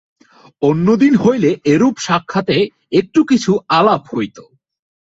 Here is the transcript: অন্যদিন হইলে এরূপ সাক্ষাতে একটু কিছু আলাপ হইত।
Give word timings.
অন্যদিন 0.61 1.13
হইলে 1.15 1.49
এরূপ 1.65 1.95
সাক্ষাতে 1.99 2.57
একটু 2.91 3.19
কিছু 3.23 3.51
আলাপ 3.69 4.03
হইত। 4.13 4.37